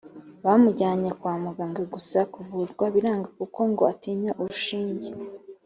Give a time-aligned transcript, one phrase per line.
[0.45, 5.09] bamujyanye kwamuganga gusa kuvurwa biranga kuko ngo atinya urushinge